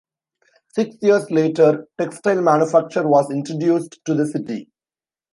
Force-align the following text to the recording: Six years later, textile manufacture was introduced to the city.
Six 0.73 0.95
years 1.03 1.29
later, 1.29 1.85
textile 1.99 2.41
manufacture 2.41 3.07
was 3.07 3.29
introduced 3.29 3.99
to 4.05 4.15
the 4.15 4.25
city. 4.25 4.71